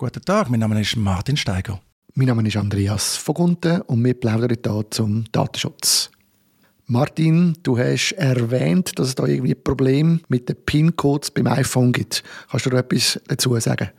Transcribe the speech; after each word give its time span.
Guten 0.00 0.24
Tag, 0.24 0.48
mein 0.48 0.60
Name 0.60 0.80
ist 0.80 0.94
Martin 0.94 1.36
Steiger. 1.36 1.80
Mein 2.14 2.28
Name 2.28 2.46
ist 2.46 2.56
Andreas 2.56 3.16
Vogunten 3.16 3.80
und 3.80 4.04
wir 4.04 4.14
plaudern 4.14 4.56
hier 4.64 4.86
zum 4.92 5.24
Datenschutz. 5.32 6.12
Martin, 6.86 7.56
du 7.64 7.76
hast 7.76 8.12
erwähnt, 8.12 8.96
dass 8.96 9.08
es 9.08 9.16
da 9.16 9.26
irgendwie 9.26 9.56
Probleme 9.56 10.20
mit 10.28 10.48
den 10.48 10.54
PIN-Codes 10.54 11.32
beim 11.32 11.48
iPhone 11.48 11.90
gibt. 11.90 12.22
Kannst 12.48 12.66
du 12.66 12.70
da 12.70 12.78
etwas 12.78 13.20
dazu 13.26 13.58
sagen? 13.58 13.90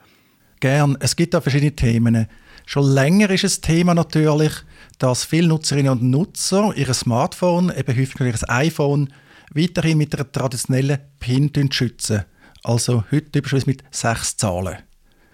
Gern. 0.62 0.96
Es 1.02 1.18
gibt 1.18 1.34
da 1.34 1.42
verschiedene 1.42 1.76
Themen. 1.76 2.28
Schon 2.66 2.86
länger 2.86 3.30
ist 3.32 3.44
es 3.44 3.60
Thema 3.60 3.94
natürlich, 3.94 4.54
dass 5.00 5.26
viele 5.26 5.50
Nutzerinnen 5.50 5.92
und 5.92 6.04
Nutzer 6.04 6.72
ihr 6.78 6.94
Smartphone, 6.94 7.74
eben 7.76 7.98
häufig 7.98 8.22
ihr 8.22 8.50
iPhone, 8.50 9.14
weiterhin 9.54 9.98
mit 9.98 10.16
einer 10.16 10.32
traditionellen 10.32 11.00
PIN 11.20 11.52
schützen. 11.74 12.24
Also 12.64 13.04
heute 13.12 13.40
übrigens 13.40 13.66
mit 13.66 13.84
sechs 13.92 14.38
Zahlen. 14.38 14.78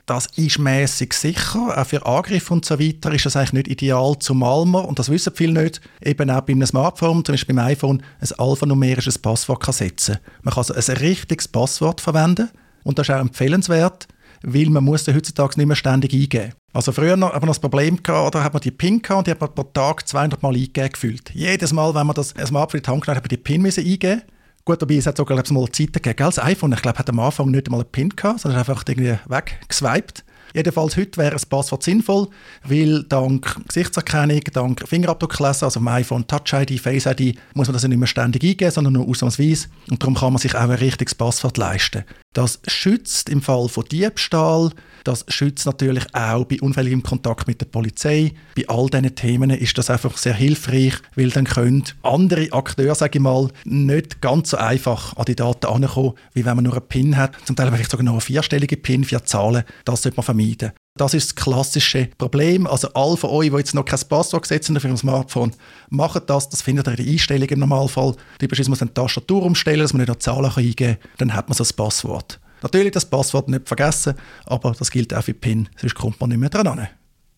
Das 0.06 0.28
ist 0.36 0.60
mäßig 0.60 1.14
sicher. 1.14 1.76
Auch 1.76 1.88
für 1.88 2.05
Angriffe 2.05 2.54
und 2.54 2.64
so 2.64 2.80
weiter 2.80 3.12
ist 3.12 3.26
das 3.26 3.36
eigentlich 3.36 3.54
nicht 3.54 3.68
ideal, 3.70 4.16
zumal 4.20 4.66
man, 4.66 4.86
und 4.86 5.00
das 5.00 5.09
wissen 5.09 5.34
viele 5.36 5.64
nicht, 5.64 5.81
eben 6.04 6.30
auch 6.30 6.41
bei 6.41 6.54
einem 6.54 6.68
Smartphone, 6.68 7.26
zum 7.26 7.34
Beispiel 7.34 7.55
beim 7.55 7.66
iPhone, 7.66 8.04
ein 8.20 8.30
alphanumerisches 8.38 9.18
Passwort 9.18 9.64
kann 9.64 9.73
setzen 9.73 10.20
Man 10.44 10.54
kann 10.54 10.64
also 10.64 10.73
ein 10.91 10.98
richtiges 10.98 11.48
Passwort 11.48 12.02
verwenden 12.02 12.50
und 12.84 13.00
das 13.00 13.09
ist 13.09 13.16
auch 13.16 13.20
empfehlenswert, 13.20 14.08
weil 14.44 14.70
man 14.70 14.84
muss 14.84 15.08
heutzutage 15.08 15.58
nicht 15.58 15.68
mehr 15.68 15.76
ständig 15.76 16.14
eingeben. 16.14 16.53
Also 16.72 16.92
früher 16.92 17.14
hat 17.14 17.20
man 17.20 17.48
das 17.48 17.59
Problem 17.59 18.03
gehabt, 18.03 18.36
da 18.36 18.44
hat 18.44 18.53
man 18.53 18.62
die 18.62 18.70
PIN 18.70 19.02
gehabt 19.02 19.17
und 19.17 19.28
die 19.28 19.31
hat 19.31 19.42
man 19.42 19.56
pro 19.56 19.64
Tag 19.64 20.08
200 20.08 20.44
Mal 20.44 20.53
eingegeben 20.53 20.92
gefühlt. 20.92 21.31
Jedes 21.34 21.73
Mal, 21.73 21.95
wenn 21.95 22.06
man 22.06 22.14
das 22.14 22.30
Smartphone 22.30 22.80
in 22.80 22.84
die 22.84 22.92
Hand 22.92 23.02
genommen 23.02 23.08
hat, 23.08 23.16
hat 23.16 23.23
man 23.23 23.30
die 23.30 23.38
PIN 23.38 23.62
müssen 23.64 23.84
eingeben 23.84 24.22
Gut, 24.68 24.82
dabei 24.82 24.96
es 24.96 25.05
hat 25.05 25.16
sogar 25.16 25.38
glaub, 25.38 25.52
mal 25.52 25.72
Zeiten 25.72 25.94
gegeben. 25.94 26.18
Das 26.18 26.40
iPhone, 26.40 26.73
ich 26.73 26.82
glaube, 26.82 26.98
hat 26.98 27.08
am 27.08 27.20
Anfang 27.20 27.52
nicht 27.52 27.68
einmal 27.68 27.82
einen 27.82 27.92
PIN 27.92 28.10
gehabt, 28.10 28.40
sondern 28.40 28.60
einfach 28.60 28.84
irgendwie 28.88 29.16
weggeswiped. 29.28 30.26
Jedenfalls 30.56 30.98
heute 30.98 31.18
wäre 31.18 31.36
ein 31.36 31.42
Passwort 31.48 31.84
sinnvoll, 31.84 32.30
weil 32.64 33.04
dank 33.04 33.58
Gesichtserkennung, 33.68 34.42
dank 34.54 34.88
Fingerabdrucklesen, 34.88 35.66
also 35.66 35.80
am 35.80 35.88
iPhone 35.89 36.26
Touch 36.26 36.54
ID, 36.54 36.80
Face 36.80 37.06
ID, 37.06 37.38
muss 37.54 37.67
man 37.67 37.73
das 37.73 37.84
nicht 37.84 37.95
mehr 37.95 38.08
ständig 38.08 38.44
eingeben, 38.44 38.72
sondern 38.72 38.94
nur 38.94 39.08
ausnahmsweise. 39.08 39.67
Und 39.92 40.02
darum 40.02 40.16
kann 40.16 40.34
man 40.34 40.39
sich 40.39 40.56
auch 40.56 40.62
ein 40.62 40.72
richtiges 40.72 41.14
Passwort 41.14 41.58
leisten. 41.58 42.04
Das 42.36 42.59
schützt 42.67 43.30
im 43.30 43.41
Fall 43.41 43.69
von 43.69 43.86
Diebstahl, 43.86 44.72
das 45.05 45.23
schützt 45.30 45.66
natürlich 45.66 46.03
auch 46.14 46.44
bei 46.44 46.59
unfälligem 46.59 47.02
Kontakt 47.02 47.47
mit 47.47 47.61
der 47.61 47.67
Polizei. 47.67 48.33
Bei 48.58 48.67
all 48.67 48.89
diesen 48.89 49.16
Themen 49.16 49.52
ist 49.52 49.77
das 49.77 49.89
einfach 49.89 50.17
sehr 50.17 50.33
hilfreich, 50.33 50.95
weil 51.16 51.30
dann 51.30 51.45
können 51.45 51.86
andere 52.02 52.52
Akteure, 52.52 52.94
sage 52.94 53.19
ich 53.19 53.23
mal, 53.23 53.47
nicht 53.64 54.19
ganz 54.19 54.50
so 54.50 54.58
einfach 54.58 55.16
an 55.16 55.23
die 55.23 55.38
Daten 55.38 55.67
ankommen, 55.67 56.16
wie 56.33 56.44
wenn 56.44 56.58
man 56.58 56.66
nur 56.66 56.73
einen 56.73 56.88
PIN 56.89 57.16
hat. 57.16 57.38
Zum 57.45 57.55
Teil 57.55 57.72
vielleicht 57.72 57.92
sogar 57.92 58.03
noch 58.03 58.11
eine 58.11 58.22
vierstellige 58.22 58.75
PIN, 58.75 59.05
vier 59.05 59.23
Zahlen. 59.23 59.64
Das 59.86 60.02
sollte 60.02 60.17
man 60.17 60.25
vermeiden. 60.25 60.73
Das 60.98 61.14
ist 61.14 61.28
das 61.28 61.36
klassische 61.36 62.08
Problem. 62.18 62.68
Also 62.68 62.88
alle 62.94 63.18
von 63.18 63.30
euch, 63.30 63.50
die 63.50 63.58
jetzt 63.58 63.76
noch 63.76 63.84
kein 63.84 64.00
Passwort 64.08 64.46
setzen 64.46 64.80
für 64.80 64.88
ein 64.88 64.96
Smartphone, 64.96 65.52
machen 65.90 66.22
das. 66.26 66.48
Das 66.48 66.62
findet 66.62 66.88
ihr 66.88 66.98
in 66.98 67.06
den 67.06 67.14
Einstellungen 67.14 67.50
im 67.50 67.60
Normalfall. 67.60 68.16
Typisch 68.40 68.66
muss 68.70 68.80
man 68.80 68.88
die 68.88 68.94
Tastatur 68.94 69.44
umstellen, 69.44 69.82
dass 69.82 69.92
man 69.92 70.00
nicht 70.00 70.08
noch 70.08 70.20
Zahlen 70.20 70.50
eingeben 70.56 70.98
kann. 70.98 71.10
Dann 71.18 71.34
hat 71.34 71.50
man 71.50 71.56
so 71.58 71.66
ein 71.66 71.76
Passwort. 71.76 72.40
Natürlich 72.62 72.94
das 72.94 73.06
Passwort 73.06 73.50
nicht 73.50 73.68
vergessen, 73.68 74.16
aber 74.46 74.72
das 74.72 74.90
gilt 74.90 75.14
auch 75.14 75.23
für 75.23 75.34
PIN, 75.34 75.68
sonst 75.78 75.96
kommt 75.96 76.20
man 76.22 76.30
nicht 76.30 76.40
mehr 76.40 76.50
dran. 76.50 76.88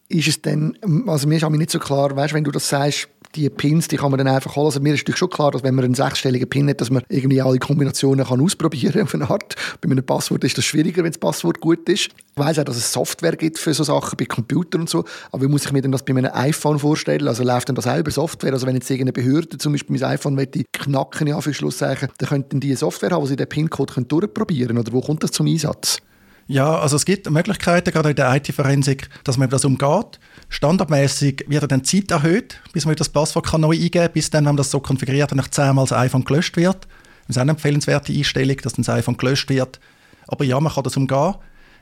Ist 0.07 0.27
es 0.27 0.41
denn, 0.41 0.77
also 1.07 1.27
mir 1.27 1.37
ist 1.37 1.49
nicht 1.49 1.71
so 1.71 1.79
klar, 1.79 2.15
weißt, 2.15 2.35
wenn 2.35 2.43
du 2.43 2.51
das 2.51 2.69
sagst, 2.69 3.09
die 3.37 3.49
Pins, 3.49 3.87
die 3.87 3.97
kann 3.97 4.11
man 4.11 4.17
dann 4.17 4.27
einfach 4.27 4.55
holen. 4.55 4.65
Also 4.65 4.79
mir 4.79 4.93
ist 4.93 5.01
natürlich 5.01 5.19
schon 5.19 5.29
klar, 5.29 5.51
dass 5.51 5.63
wenn 5.63 5.75
man 5.75 5.85
einen 5.85 5.93
sechsstelligen 5.93 6.49
Pin 6.49 6.69
hat, 6.69 6.81
dass 6.81 6.89
man 6.89 7.03
irgendwie 7.09 7.41
alle 7.41 7.59
Kombinationen 7.59 8.25
kann 8.25 8.41
ausprobieren 8.41 8.93
kann 8.93 9.03
auf 9.03 9.13
eine 9.13 9.29
Art. 9.29 9.55
Bei 9.81 9.89
einem 9.89 10.05
Passwort 10.05 10.43
ist 10.43 10.57
das 10.57 10.65
schwieriger, 10.65 11.03
wenn 11.03 11.11
das 11.11 11.19
Passwort 11.19 11.59
gut 11.61 11.87
ist. 11.87 12.07
Ich 12.07 12.13
weiss 12.35 12.59
auch, 12.59 12.63
dass 12.63 12.77
es 12.77 12.91
Software 12.91 13.35
gibt 13.35 13.57
für 13.57 13.73
so 13.73 13.83
Sachen, 13.83 14.17
bei 14.17 14.25
Computern 14.25 14.81
und 14.81 14.89
so. 14.89 15.05
Aber 15.31 15.43
wie 15.43 15.47
muss 15.47 15.65
ich 15.65 15.71
mir 15.71 15.81
denn 15.81 15.91
das 15.91 16.03
bei 16.03 16.15
einem 16.15 16.31
iPhone 16.33 16.79
vorstellen? 16.79 17.27
Also 17.27 17.43
läuft 17.43 17.67
denn 17.69 17.75
das 17.75 17.87
auch 17.87 17.97
über 17.97 18.11
Software? 18.11 18.53
Also 18.53 18.67
wenn 18.67 18.75
jetzt 18.75 18.89
irgendeine 18.89 19.13
Behörde 19.13 19.57
zum 19.57 19.73
Beispiel 19.73 19.97
mein 19.97 20.09
iPhone 20.09 20.35
möchte 20.35 20.63
knacken, 20.73 21.27
ja, 21.27 21.39
für 21.41 21.53
Schlusszeichen, 21.53 22.09
dann 22.17 22.29
könnten 22.29 22.59
die 22.59 22.75
Software 22.75 23.11
haben, 23.11 23.21
wo 23.21 23.27
sie 23.27 23.35
den 23.35 23.47
PIN-Code 23.47 24.01
durchprobieren 24.03 24.67
können. 24.67 24.79
Oder 24.79 24.93
wo 24.93 25.01
kommt 25.01 25.23
das 25.23 25.31
zum 25.31 25.47
Einsatz? 25.47 25.99
Ja, 26.47 26.79
also 26.79 26.95
es 26.95 27.03
gibt 27.03 27.29
Möglichkeiten, 27.29 27.91
gerade 27.91 28.11
in 28.11 28.15
der 28.15 28.33
IT-Forensik, 28.33 29.09
dass 29.25 29.37
man 29.37 29.49
das 29.49 29.65
umgeht. 29.65 30.17
Standardmäßig 30.47 31.43
wird 31.49 31.69
dann 31.69 31.81
die 31.81 32.01
Zeit 32.01 32.11
erhöht, 32.11 32.61
bis 32.71 32.85
man 32.85 32.95
das 32.95 33.09
Passwort 33.09 33.47
kann 33.47 33.61
neu 33.61 33.71
eingeben 33.71 33.91
kann, 33.91 34.11
bis 34.13 34.29
dann, 34.29 34.45
wenn 34.45 34.51
man 34.51 34.57
das 34.57 34.71
so 34.71 34.79
konfiguriert 34.79 35.35
nach 35.35 35.49
zehnmal 35.49 35.85
das 35.85 35.97
iPhone 35.97 36.23
gelöscht 36.23 36.55
wird. 36.55 36.87
Das 37.27 37.35
ist 37.35 37.37
eine 37.37 37.51
empfehlenswerte 37.51 38.13
Einstellung, 38.13 38.55
dass 38.57 38.73
dann 38.73 38.85
das 38.85 38.95
iPhone 38.95 39.17
gelöscht 39.17 39.49
wird. 39.49 39.81
Aber 40.27 40.45
ja, 40.45 40.57
man 40.61 40.71
kann 40.71 40.85
das 40.85 40.95
umgehen. 40.95 41.35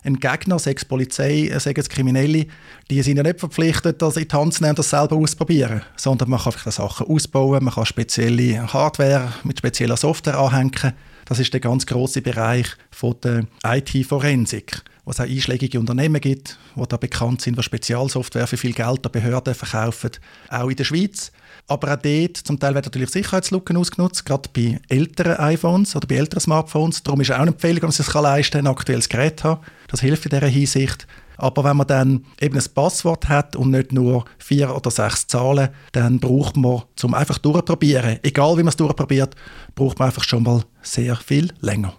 Ein 0.03 0.19
Gegner, 0.19 0.57
sechs 0.57 0.83
Polizei, 0.83 1.47
äh, 1.47 1.59
sechs 1.59 1.87
Kriminelle, 1.87 2.47
die 2.89 3.01
sind 3.03 3.17
ja 3.17 3.23
nicht 3.23 3.39
verpflichtet, 3.39 4.01
das 4.01 4.17
in 4.17 4.27
die 4.27 4.35
Hand 4.35 4.53
zu 4.53 4.61
nehmen 4.61 4.71
und 4.71 4.79
das 4.79 4.89
selber 4.89 5.15
auszuprobieren, 5.15 5.81
sondern 5.95 6.29
man 6.29 6.39
kann 6.39 6.53
einfach 6.53 6.71
Sachen 6.71 7.07
ausbauen, 7.07 7.63
man 7.63 7.73
kann 7.73 7.85
spezielle 7.85 8.71
Hardware 8.71 9.33
mit 9.43 9.59
spezieller 9.59 9.97
Software 9.97 10.37
anhängen 10.37 10.93
das 11.25 11.39
ist 11.39 11.53
der 11.53 11.59
ganz 11.59 11.85
große 11.85 12.21
Bereich 12.21 12.67
von 12.91 13.15
der 13.23 13.45
IT-Forensik, 13.65 14.81
wo 15.05 15.11
es 15.11 15.19
auch 15.19 15.25
einschlägige 15.25 15.79
Unternehmen 15.79 16.19
gibt, 16.19 16.57
die 16.75 16.83
da 16.87 16.97
bekannt 16.97 17.41
sind, 17.41 17.57
die 17.57 17.63
Spezialsoftware 17.63 18.47
für 18.47 18.57
viel 18.57 18.73
Geld 18.73 19.05
an 19.05 19.11
Behörden 19.11 19.53
verkaufen, 19.53 20.11
auch 20.49 20.69
in 20.69 20.75
der 20.75 20.83
Schweiz. 20.83 21.31
Aber 21.67 21.93
auch 21.93 22.01
dort, 22.01 22.37
zum 22.37 22.59
Teil 22.59 22.73
werden 22.73 22.85
natürlich 22.85 23.11
Sicherheitslücken 23.11 23.77
ausgenutzt, 23.77 24.25
gerade 24.25 24.49
bei 24.53 24.79
älteren 24.89 25.37
iPhones 25.37 25.95
oder 25.95 26.07
bei 26.07 26.15
älteren 26.15 26.41
Smartphones. 26.41 27.03
Darum 27.03 27.21
ist 27.21 27.31
auch 27.31 27.39
eine 27.39 27.51
Empfehlung, 27.51 27.77
wenn 27.77 27.87
man 27.87 27.89
es 27.89 27.97
sich 27.97 28.13
leisten 28.13 28.57
kann, 28.57 28.67
ein 28.67 28.71
aktuelles 28.71 29.09
Gerät 29.09 29.43
haben. 29.43 29.61
Das 29.87 30.01
hilft 30.01 30.25
in 30.25 30.31
dieser 30.31 30.47
Hinsicht. 30.47 31.07
Aber 31.37 31.63
wenn 31.63 31.77
man 31.77 31.87
dann 31.87 32.25
eben 32.39 32.57
ein 32.57 32.65
Passwort 32.73 33.27
hat 33.27 33.55
und 33.55 33.71
nicht 33.71 33.91
nur 33.91 34.25
vier 34.37 34.73
oder 34.75 34.89
sechs 34.89 35.27
Zahlen, 35.27 35.69
dann 35.91 36.19
braucht 36.19 36.55
man, 36.55 36.83
zum 36.95 37.13
einfach 37.13 37.37
durchprobieren, 37.39 38.19
egal 38.23 38.53
wie 38.53 38.63
man 38.63 38.69
es 38.69 38.77
durchprobiert, 38.77 39.35
braucht 39.75 39.99
man 39.99 40.07
einfach 40.07 40.23
schon 40.23 40.43
mal 40.43 40.63
sehr 40.81 41.15
viel 41.17 41.51
länger. 41.59 41.93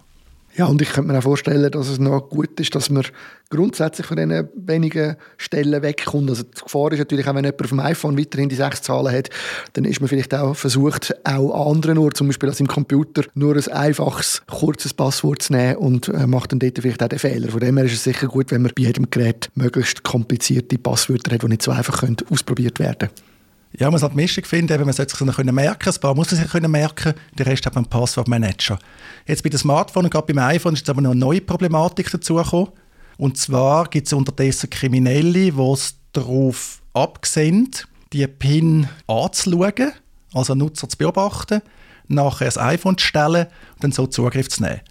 Ja, 0.57 0.65
und 0.65 0.81
ich 0.81 0.89
könnte 0.89 1.11
mir 1.11 1.19
auch 1.19 1.23
vorstellen, 1.23 1.69
dass 1.71 1.87
es 1.87 1.99
noch 1.99 2.29
gut 2.29 2.59
ist, 2.59 2.73
dass 2.73 2.89
man 2.89 3.05
grundsätzlich 3.51 4.07
von 4.07 4.17
diesen 4.17 4.49
wenigen 4.55 5.15
Stellen 5.37 5.83
wegkommt. 5.83 6.31
Also 6.31 6.41
die 6.41 6.61
Gefahr 6.63 6.91
ist 6.91 6.97
natürlich 6.97 7.27
auch, 7.27 7.35
wenn 7.35 7.45
jemand 7.45 7.61
auf 7.61 7.69
dem 7.69 7.79
iPhone 7.79 8.17
weiterhin 8.17 8.49
die 8.49 8.55
sechs 8.55 8.81
Zahlen 8.81 9.15
hat, 9.15 9.29
dann 9.73 9.85
ist 9.85 9.99
man 9.99 10.07
vielleicht 10.07 10.33
auch 10.33 10.55
versucht, 10.55 11.13
auch 11.23 11.53
an 11.53 11.75
anderen 11.75 11.99
Orten, 11.99 12.15
zum 12.15 12.27
Beispiel 12.27 12.49
als 12.49 12.59
im 12.59 12.67
Computer, 12.67 13.21
nur 13.35 13.55
ein 13.55 13.67
einfaches, 13.67 14.41
kurzes 14.47 14.95
Passwort 14.95 15.43
zu 15.43 15.53
nehmen 15.53 15.75
und 15.75 16.07
äh, 16.07 16.25
macht 16.25 16.51
dann 16.51 16.59
dort 16.59 16.79
vielleicht 16.79 17.03
auch 17.03 17.07
den 17.07 17.19
Fehler. 17.19 17.49
Von 17.49 17.59
dem 17.59 17.77
her 17.77 17.85
ist 17.85 17.93
es 17.93 18.03
sicher 18.03 18.25
gut, 18.25 18.49
wenn 18.49 18.63
man 18.63 18.71
bei 18.75 18.81
jedem 18.81 19.11
Gerät 19.11 19.51
möglichst 19.53 20.01
komplizierte 20.01 20.79
Passwörter 20.79 21.35
hat, 21.35 21.43
die 21.43 21.49
nicht 21.49 21.61
so 21.61 21.69
einfach 21.69 22.03
ausprobiert 22.31 22.79
werden 22.79 23.09
können. 23.09 23.36
Ja, 23.73 23.87
man 23.87 23.93
muss 23.93 24.03
halt 24.03 24.15
Mischung 24.15 24.45
finden, 24.45 24.73
eben, 24.73 24.85
man 24.85 24.93
sollte 24.93 25.15
sich 25.15 25.35
können 25.35 25.53
merken, 25.53 25.89
ein 25.89 25.99
paar 25.99 26.15
muss 26.15 26.31
man 26.31 26.41
sich 26.41 26.49
können 26.49 26.71
merken, 26.71 27.13
der 27.37 27.45
Rest 27.45 27.65
hat 27.65 27.75
man 27.75 27.85
Passwortmanager. 27.85 28.79
Jetzt 29.27 29.43
bei 29.43 29.49
den 29.49 29.59
Smartphones 29.59 30.05
und 30.05 30.11
gerade 30.11 30.33
beim 30.33 30.43
iPhone 30.43 30.73
ist 30.73 30.79
jetzt 30.79 30.89
aber 30.89 31.01
noch 31.01 31.11
eine 31.11 31.19
neue 31.19 31.41
Problematik 31.41 32.09
dazugekommen. 32.09 32.69
Und 33.17 33.37
zwar 33.37 33.89
gibt 33.89 34.07
es 34.07 34.13
unterdessen 34.13 34.69
Kriminelle, 34.69 35.51
die 35.51 35.61
es 35.61 35.95
darauf 36.13 36.81
abgesehen, 36.93 37.69
die 38.13 38.25
PIN 38.25 38.87
anzuschauen, 39.07 39.91
also 40.33 40.55
Nutzer 40.55 40.87
zu 40.87 40.97
beobachten, 40.97 41.61
nachher 42.07 42.55
ein 42.57 42.75
iPhone 42.75 42.97
zu 42.97 43.05
stellen 43.05 43.47
und 43.75 43.83
dann 43.83 43.91
so 43.91 44.07
Zugriff 44.07 44.47
zu 44.49 44.63
nehmen. 44.63 44.81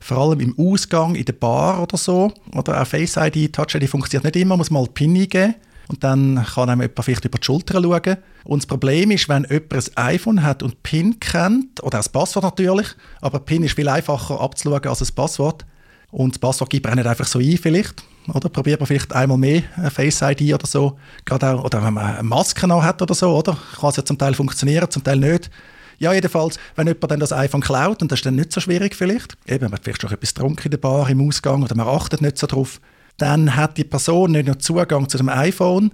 Vor 0.00 0.18
allem 0.18 0.40
im 0.40 0.56
Ausgang, 0.58 1.14
in 1.14 1.24
der 1.24 1.32
Bar 1.32 1.82
oder 1.82 1.96
so, 1.96 2.32
oder 2.54 2.80
auch 2.80 2.86
Face 2.86 3.16
ID, 3.16 3.52
Touch 3.52 3.74
ID 3.74 3.88
funktioniert 3.88 4.24
nicht 4.24 4.36
immer, 4.36 4.56
muss 4.56 4.70
mal 4.70 4.86
PIN 4.86 5.16
eingeben 5.16 5.54
und 5.88 6.04
dann 6.04 6.44
kann 6.54 6.68
einem 6.68 6.82
jemand 6.82 7.04
vielleicht 7.04 7.24
über 7.24 7.38
die 7.38 7.44
Schulter 7.44 7.82
schauen. 7.82 8.16
Und 8.44 8.62
das 8.62 8.66
Problem 8.66 9.10
ist, 9.10 9.28
wenn 9.28 9.46
jemand 9.50 9.72
ein 9.74 9.96
iPhone 9.96 10.42
hat 10.42 10.62
und 10.62 10.82
PIN 10.82 11.18
kennt, 11.18 11.82
oder 11.82 11.98
das 11.98 12.08
Passwort 12.08 12.44
natürlich, 12.44 12.88
aber 13.20 13.40
PIN 13.40 13.64
ist 13.64 13.74
viel 13.74 13.88
einfacher 13.88 14.40
abzuschauen 14.40 14.86
als 14.86 15.00
ein 15.00 15.14
Passwort. 15.14 15.64
Und 16.10 16.34
das 16.34 16.38
Passwort 16.38 16.70
gibt 16.70 16.86
man 16.86 16.96
nicht 16.96 17.06
einfach 17.06 17.26
so 17.26 17.38
ein 17.38 17.58
vielleicht. 17.58 18.02
Oder 18.32 18.48
probiert 18.48 18.80
man 18.80 18.86
vielleicht 18.86 19.12
einmal 19.14 19.38
mehr 19.38 19.62
Face 19.90 20.20
ID 20.22 20.54
oder 20.54 20.66
so. 20.66 20.98
Gerade 21.24 21.50
auch, 21.50 21.64
oder 21.64 21.82
wenn 21.82 21.94
man 21.94 22.16
eine 22.16 22.22
Maske 22.22 22.66
noch 22.66 22.82
hat 22.82 23.00
oder 23.00 23.14
so, 23.14 23.34
oder? 23.34 23.56
Kann 23.78 23.90
es 23.90 23.96
ja 23.96 24.04
zum 24.04 24.18
Teil 24.18 24.34
funktionieren, 24.34 24.90
zum 24.90 25.02
Teil 25.02 25.18
nicht. 25.18 25.50
Ja, 25.98 26.12
jedenfalls, 26.12 26.58
wenn 26.76 26.86
jemand 26.86 27.10
dann 27.10 27.20
das 27.20 27.32
iPhone 27.32 27.60
klaut, 27.60 28.02
und 28.02 28.12
das 28.12 28.20
ist 28.20 28.26
dann 28.26 28.36
nicht 28.36 28.52
so 28.52 28.60
schwierig 28.60 28.94
vielleicht, 28.94 29.36
eben, 29.46 29.64
man 29.64 29.72
hat 29.72 29.82
vielleicht 29.82 30.02
schon 30.02 30.12
etwas 30.12 30.32
getrunken 30.32 30.66
in 30.66 30.70
der 30.70 30.78
Bar, 30.78 31.10
im 31.10 31.26
Ausgang, 31.26 31.62
oder 31.62 31.74
man 31.74 31.88
achtet 31.88 32.22
nicht 32.22 32.38
so 32.38 32.46
drauf, 32.46 32.80
dann 33.18 33.56
hat 33.56 33.76
die 33.76 33.84
Person 33.84 34.32
nicht 34.32 34.46
nur 34.46 34.58
Zugang 34.58 35.08
zu 35.08 35.18
dem 35.18 35.28
iPhone, 35.28 35.92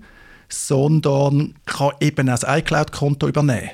sondern 0.49 1.55
kann 1.67 1.93
eben 2.01 2.29
ein 2.29 2.39
iCloud-Konto 2.47 3.27
übernehmen. 3.29 3.71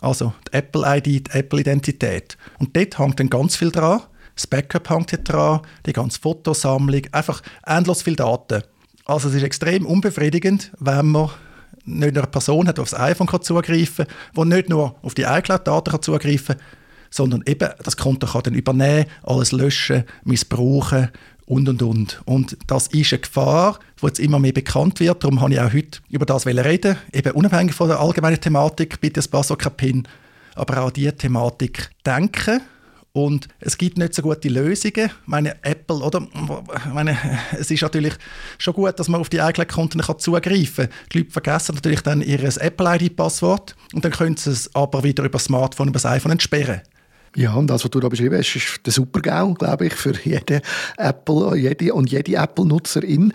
Also 0.00 0.32
die 0.48 0.58
Apple-ID, 0.58 1.06
die 1.06 1.24
Apple-Identität. 1.30 2.36
Und 2.58 2.76
dort 2.76 2.98
hängt 2.98 3.20
dann 3.20 3.30
ganz 3.30 3.56
viel 3.56 3.70
dran. 3.70 4.02
Das 4.34 4.46
Backup 4.46 4.90
hängt 4.90 5.10
hier 5.10 5.20
dran, 5.20 5.60
die 5.86 5.92
ganze 5.92 6.20
Fotosammlung, 6.20 7.02
einfach 7.10 7.42
endlos 7.66 8.02
viele 8.02 8.16
Daten. 8.16 8.62
Also 9.04 9.28
es 9.28 9.34
ist 9.34 9.42
extrem 9.42 9.86
unbefriedigend, 9.86 10.70
wenn 10.78 11.06
man 11.06 11.30
nicht 11.84 12.14
nur 12.14 12.22
eine 12.22 12.30
Person 12.30 12.68
hat, 12.68 12.78
die 12.78 12.82
auf 12.82 12.90
das 12.90 13.00
iPhone 13.00 13.42
zugreifen 13.42 14.06
kann, 14.06 14.48
die 14.50 14.54
nicht 14.56 14.68
nur 14.68 14.94
auf 15.02 15.14
die 15.14 15.22
iCloud-Daten 15.22 16.02
zugreifen 16.02 16.56
kann, 16.56 16.66
sondern 17.10 17.42
eben 17.46 17.70
das 17.82 17.96
Konto 17.96 18.26
kann 18.26 18.42
dann 18.42 18.54
übernehmen, 18.54 19.06
alles 19.22 19.52
löschen, 19.52 20.04
missbrauchen 20.24 21.08
und 21.48 21.68
und 21.68 21.82
und. 21.82 22.20
Und 22.24 22.56
das 22.66 22.88
ist 22.88 23.12
eine 23.12 23.20
Gefahr, 23.20 23.78
die 24.00 24.06
jetzt 24.06 24.20
immer 24.20 24.38
mehr 24.38 24.52
bekannt 24.52 25.00
wird. 25.00 25.24
Darum 25.24 25.40
habe 25.40 25.54
ich 25.54 25.60
auch 25.60 25.72
heute 25.72 26.00
über 26.10 26.26
das 26.26 26.46
reden, 26.46 26.96
eben 27.12 27.32
unabhängig 27.32 27.74
von 27.74 27.88
der 27.88 28.00
allgemeinen 28.00 28.40
Thematik, 28.40 29.00
bitte 29.00 29.14
das 29.14 29.28
Passwort 29.28 29.60
kein 29.60 29.76
PIN, 29.76 30.08
aber 30.54 30.82
auch 30.82 30.90
diese 30.90 31.16
Thematik 31.16 31.90
denken 32.04 32.60
und 33.12 33.48
es 33.58 33.78
gibt 33.78 33.98
nicht 33.98 34.14
so 34.14 34.22
gute 34.22 34.48
Lösungen. 34.48 35.10
Meine, 35.26 35.56
Apple, 35.64 35.96
oder? 35.96 36.26
Meine, 36.92 37.16
es 37.58 37.70
ist 37.70 37.82
natürlich 37.82 38.14
schon 38.58 38.74
gut, 38.74 38.98
dass 38.98 39.08
man 39.08 39.20
auf 39.20 39.28
die 39.28 39.40
eigenen 39.40 39.66
Konten 39.66 40.00
zugreifen 40.18 40.88
kann. 40.88 40.94
Die 41.12 41.18
Leute 41.18 41.30
vergessen 41.30 41.74
natürlich 41.74 42.02
dann 42.02 42.20
ihr 42.20 42.42
Apple-ID-Passwort 42.42 43.74
und 43.94 44.04
dann 44.04 44.12
können 44.12 44.36
sie 44.36 44.50
es 44.50 44.74
aber 44.74 45.02
wieder 45.02 45.24
über 45.24 45.38
das 45.38 45.44
Smartphone, 45.44 45.88
über 45.88 45.94
das 45.94 46.06
iPhone 46.06 46.32
entsperren. 46.32 46.82
Ja, 47.36 47.54
und 47.54 47.68
das, 47.68 47.84
was 47.84 47.90
du 47.90 48.00
da 48.00 48.08
beschrieben 48.08 48.36
hast, 48.36 48.56
ist 48.56 48.80
der 48.84 48.92
Super-GAU, 48.92 49.54
glaube 49.54 49.86
ich, 49.86 49.94
für 49.94 50.14
jeden 50.22 50.60
Apple 50.96 51.56
jede 51.56 51.94
und 51.94 52.10
jede 52.10 52.36
Apple-Nutzerin. 52.36 53.32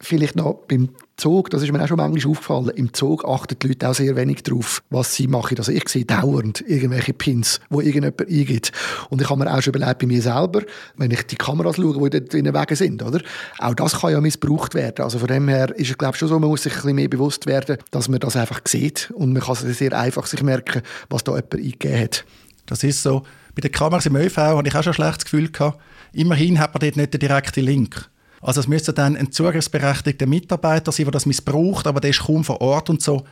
Vielleicht 0.00 0.36
noch 0.36 0.54
beim 0.66 0.88
Zug, 1.16 1.50
das 1.50 1.62
ist 1.62 1.70
mir 1.70 1.80
auch 1.80 1.86
schon 1.86 1.98
manchmal 1.98 2.32
aufgefallen, 2.32 2.70
im 2.74 2.92
Zug 2.92 3.24
achten 3.24 3.56
die 3.60 3.68
Leute 3.68 3.88
auch 3.88 3.94
sehr 3.94 4.16
wenig 4.16 4.42
darauf, 4.42 4.82
was 4.90 5.14
sie 5.14 5.28
machen. 5.28 5.56
Also 5.58 5.70
ich 5.70 5.88
sehe 5.88 6.04
dauernd 6.04 6.64
irgendwelche 6.66 7.12
Pins, 7.12 7.60
wo 7.70 7.80
irgendjemand 7.80 8.22
eingibt. 8.22 8.72
Und 9.10 9.22
ich 9.22 9.30
habe 9.30 9.44
mir 9.44 9.54
auch 9.54 9.62
schon 9.62 9.74
überlegt 9.74 10.00
bei 10.00 10.06
mir 10.06 10.20
selber, 10.20 10.62
wenn 10.96 11.12
ich 11.12 11.22
die 11.26 11.36
Kameras 11.36 11.76
schaue, 11.76 12.10
die 12.10 12.18
dort 12.18 12.34
in 12.34 12.44
den 12.44 12.54
Wegen 12.54 12.74
sind, 12.74 13.02
oder? 13.02 13.20
Auch 13.58 13.74
das 13.74 14.00
kann 14.00 14.10
ja 14.10 14.20
missbraucht 14.20 14.74
werden. 14.74 15.04
Also 15.04 15.20
von 15.20 15.28
dem 15.28 15.46
her 15.48 15.72
ist 15.78 15.90
es, 15.90 15.98
glaube 15.98 16.14
ich, 16.14 16.18
schon 16.18 16.28
so, 16.28 16.40
man 16.40 16.48
muss 16.48 16.64
sich 16.64 16.72
ein 16.72 16.76
bisschen 16.80 16.96
mehr 16.96 17.08
bewusst 17.08 17.46
werden, 17.46 17.76
dass 17.92 18.08
man 18.08 18.18
das 18.18 18.34
einfach 18.34 18.60
sieht 18.66 19.12
und 19.14 19.32
man 19.32 19.42
kann 19.42 19.54
sich 19.54 19.76
sehr 19.76 19.96
einfach 19.96 20.26
merken, 20.42 20.82
was 21.08 21.22
da 21.22 21.32
jemand 21.32 21.54
eingegeben 21.54 22.00
hat. 22.00 22.24
Das 22.66 22.82
ist 22.84 23.02
so. 23.02 23.24
Bei 23.54 23.60
den 23.60 23.72
Kameras 23.72 24.06
im 24.06 24.16
ÖV 24.16 24.36
hatte 24.36 24.68
ich 24.68 24.74
auch 24.74 24.82
schon 24.82 24.92
ein 24.92 24.94
schlechtes 24.94 25.24
Gefühl 25.24 25.50
gehabt. 25.50 25.80
Immerhin 26.12 26.58
hat 26.58 26.74
man 26.74 26.80
dort 26.80 26.96
nicht 26.96 27.14
den 27.14 27.20
direkten 27.20 27.64
Link. 27.64 28.08
Also 28.40 28.60
es 28.60 28.68
müsste 28.68 28.92
dann 28.92 29.16
ein 29.16 29.30
zugriffsberechtigter 29.30 30.26
Mitarbeiter 30.26 30.90
sein, 30.90 31.06
der 31.06 31.12
das 31.12 31.26
missbraucht, 31.26 31.86
aber 31.86 32.00
der 32.00 32.10
ist 32.10 32.24
kaum 32.24 32.44
vor 32.44 32.60
Ort 32.60 32.90
und 32.90 33.00
so. 33.00 33.24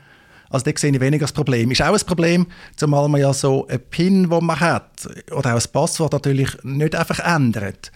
Also 0.50 0.64
da 0.64 0.76
sehe 0.76 0.92
ich 0.92 1.00
weniger 1.00 1.24
das 1.24 1.32
Problem. 1.32 1.70
Ist 1.70 1.82
auch 1.82 1.94
ein 1.94 2.06
Problem, 2.06 2.46
zumal 2.76 3.08
man 3.08 3.20
ja 3.20 3.32
so 3.32 3.66
ein 3.68 3.80
PIN, 3.90 4.30
den 4.30 4.44
man 4.44 4.60
hat, 4.60 5.08
oder 5.30 5.54
auch 5.54 5.60
ein 5.60 5.72
Passwort 5.72 6.12
natürlich 6.12 6.50
nicht 6.62 6.94
einfach 6.94 7.18
ändert. 7.20 7.92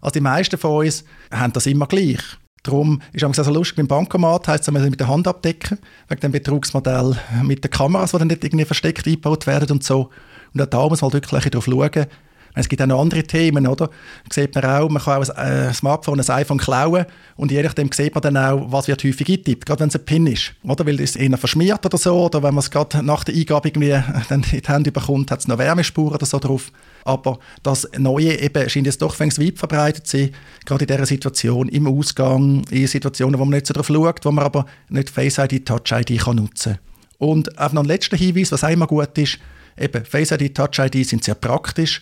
Also 0.00 0.14
die 0.14 0.20
meisten 0.20 0.58
von 0.58 0.86
uns 0.86 1.04
haben 1.30 1.52
das 1.52 1.66
immer 1.66 1.86
gleich. 1.86 2.20
Darum 2.62 3.00
ist 3.12 3.22
es 3.22 3.38
also 3.38 3.52
lustig, 3.52 3.76
beim 3.76 3.88
Bankomat 3.88 4.48
heisst 4.48 4.68
es, 4.68 4.72
man 4.72 4.88
mit 4.88 5.00
der 5.00 5.08
Hand 5.08 5.28
abdecken, 5.28 5.78
wegen 6.08 6.20
dem 6.20 6.32
Betrugsmodell 6.32 7.16
mit 7.42 7.62
den 7.62 7.70
Kameras, 7.70 8.10
die 8.10 8.18
dann 8.18 8.28
nicht 8.28 8.44
irgendwie 8.44 8.64
versteckt 8.64 9.06
eingebaut 9.06 9.46
werden 9.46 9.70
und 9.70 9.84
so. 9.84 10.10
Und 10.60 10.72
da 10.72 10.88
muss 10.88 11.02
man 11.02 11.12
wirklich 11.12 11.44
darauf 11.44 11.64
schauen, 11.64 12.06
es 12.54 12.68
gibt 12.68 12.82
auch 12.82 12.86
noch 12.86 13.00
andere 13.00 13.22
Themen, 13.22 13.66
oder? 13.66 13.90
Sieht 14.32 14.54
man 14.54 14.64
auch, 14.64 14.88
man 14.88 15.02
kann 15.02 15.22
auch 15.22 15.28
ein 15.30 15.52
äh, 15.52 15.74
Smartphone, 15.74 16.20
ein 16.20 16.28
iPhone 16.28 16.58
klauen 16.58 17.06
und 17.36 17.52
je 17.52 17.62
nachdem 17.62 17.90
sieht 17.92 18.14
man 18.14 18.22
dann 18.22 18.36
auch, 18.36 18.72
was 18.72 18.88
wird 18.88 19.04
häufig 19.04 19.28
eingetippt, 19.28 19.66
gerade 19.66 19.80
wenn 19.80 19.88
es 19.88 19.96
ein 19.96 20.04
PIN 20.04 20.26
ist, 20.26 20.54
oder? 20.64 20.84
Weil 20.86 21.00
es 21.00 21.14
eher 21.14 21.36
verschmiert 21.38 21.84
oder 21.86 21.98
so, 21.98 22.24
oder 22.24 22.42
wenn 22.42 22.54
man 22.54 22.62
es 22.62 22.70
gerade 22.70 23.02
nach 23.04 23.24
der 23.24 23.34
Eingabe 23.34 23.68
irgendwie 23.68 23.90
äh, 23.90 24.02
dann 24.28 24.42
in 24.50 24.60
die 24.60 24.68
Hände 24.68 24.92
bekommt, 24.92 25.30
hat 25.30 25.40
es 25.40 25.48
noch 25.48 25.58
Wärmespuren 25.58 26.14
oder 26.14 26.26
so 26.26 26.38
drauf. 26.38 26.72
Aber 27.04 27.38
das 27.62 27.88
Neue 27.96 28.38
eben 28.40 28.68
scheint 28.68 28.86
jetzt 28.86 29.02
doch 29.02 29.18
weit 29.20 29.58
verbreitet 29.58 30.06
zu 30.06 30.18
sein, 30.18 30.30
gerade 30.66 30.84
in 30.84 30.88
dieser 30.88 31.06
Situation, 31.06 31.68
im 31.68 31.86
Ausgang, 31.86 32.64
in 32.70 32.86
Situationen, 32.86 33.38
wo 33.38 33.44
man 33.44 33.54
nicht 33.54 33.66
so 33.66 33.74
drauf 33.74 33.86
schaut, 33.86 34.24
wo 34.24 34.32
man 34.32 34.44
aber 34.44 34.66
nicht 34.88 35.10
Face 35.10 35.38
ID, 35.38 35.64
Touch 35.64 35.92
ID 35.92 36.20
kann 36.20 36.36
nutzen 36.36 36.74
kann. 36.74 36.82
Und 37.18 37.58
auch 37.58 37.72
noch 37.72 37.82
ein 37.82 37.88
letzter 37.88 38.16
Hinweis, 38.16 38.52
was 38.52 38.64
auch 38.64 38.68
immer 38.68 38.86
gut 38.86 39.16
ist, 39.18 39.38
eben 39.80 40.04
Face 40.04 40.30
ID, 40.30 40.54
Touch 40.54 40.78
ID 40.78 41.06
sind 41.06 41.24
sehr 41.24 41.34
praktisch, 41.34 42.00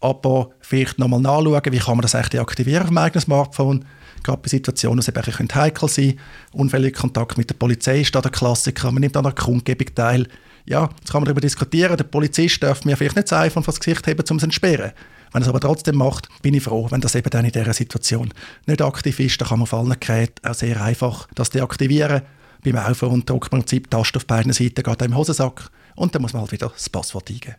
aber 0.00 0.50
vielleicht 0.60 0.98
nochmal 0.98 1.20
nachschauen, 1.20 1.62
wie 1.70 1.78
kann 1.78 1.96
man 1.96 2.02
das 2.02 2.14
eigentlich 2.14 2.30
deaktivieren 2.30 2.82
auf 2.82 2.88
dem 2.88 2.98
eigenen 2.98 3.22
Smartphone. 3.22 3.84
Gerade 4.22 4.40
bei 4.40 4.48
Situationen, 4.48 5.04
die 5.04 5.10
eben 5.10 5.54
heikel 5.54 5.88
sein 5.88 6.08
können. 6.08 6.20
Unfälliger 6.52 7.00
Kontakt 7.00 7.36
mit 7.36 7.50
der 7.50 7.54
Polizei 7.54 8.00
ist 8.00 8.14
da 8.14 8.20
der 8.20 8.30
Klassiker. 8.30 8.90
Man 8.90 9.00
nimmt 9.00 9.16
an 9.16 9.26
einer 9.26 9.34
Kundgebung 9.34 9.94
teil. 9.94 10.26
Ja, 10.66 10.88
jetzt 10.98 11.12
kann 11.12 11.20
man 11.20 11.26
darüber 11.26 11.42
diskutieren. 11.42 11.96
Der 11.96 12.04
Polizist 12.04 12.62
darf 12.62 12.84
mir 12.84 12.96
vielleicht 12.96 13.16
nicht 13.16 13.30
das 13.30 13.38
iPhone 13.38 13.62
vor 13.62 13.72
das 13.72 13.80
Gesicht 13.80 14.06
haben, 14.06 14.18
um 14.18 14.36
es 14.36 14.40
zu 14.40 14.46
entsperren. 14.46 14.92
Wenn 15.32 15.42
er 15.42 15.46
es 15.46 15.48
aber 15.48 15.60
trotzdem 15.60 15.96
macht, 15.96 16.28
bin 16.42 16.54
ich 16.54 16.62
froh, 16.62 16.86
wenn 16.90 17.00
das 17.00 17.14
eben 17.16 17.28
dann 17.28 17.44
in 17.44 17.52
dieser 17.52 17.74
Situation 17.74 18.32
nicht 18.66 18.80
aktiv 18.80 19.18
ist. 19.20 19.40
Dann 19.40 19.48
kann 19.48 19.58
man 19.58 19.64
auf 19.64 19.74
allen 19.74 19.98
Geräten 19.98 20.46
auch 20.46 20.54
sehr 20.54 20.80
einfach 20.80 21.28
das 21.34 21.50
deaktivieren. 21.50 22.22
Beim 22.64 22.76
iPhone 22.76 23.26
drückt 23.26 23.52
man 23.52 23.60
im 23.60 23.64
Prinzip 23.64 23.84
die 23.84 23.90
Taste 23.90 24.16
auf 24.16 24.26
beiden 24.26 24.52
Seiten, 24.52 24.82
geht 24.82 25.02
im 25.02 25.16
Hosensack 25.16 25.70
und 25.94 26.14
dann 26.14 26.22
muss 26.22 26.32
man 26.32 26.42
halt 26.42 26.52
wieder 26.52 26.68
das 26.68 26.88
Passwort 26.88 27.30
eingeben. 27.30 27.56